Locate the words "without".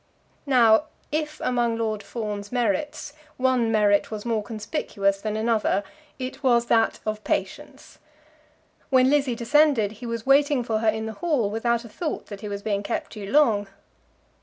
11.51-11.85